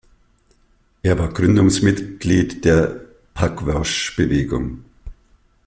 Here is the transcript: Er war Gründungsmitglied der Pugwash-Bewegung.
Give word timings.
Er 1.03 1.19
war 1.19 1.31
Gründungsmitglied 1.31 2.65
der 2.65 3.01
Pugwash-Bewegung. 3.35 4.83